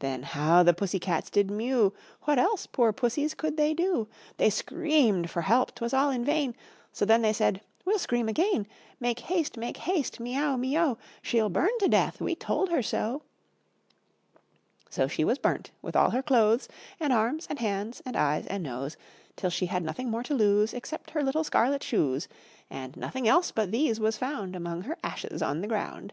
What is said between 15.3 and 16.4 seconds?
burnt, with all her